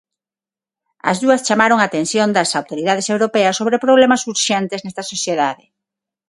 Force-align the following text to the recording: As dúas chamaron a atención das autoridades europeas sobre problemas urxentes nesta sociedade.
As 1.11 1.17
dúas 1.23 1.45
chamaron 1.47 1.79
a 1.79 1.87
atención 1.89 2.27
das 2.37 2.49
autoridades 2.59 3.07
europeas 3.13 3.57
sobre 3.59 3.81
problemas 3.85 4.25
urxentes 4.33 4.81
nesta 4.81 5.03
sociedade. 5.11 5.65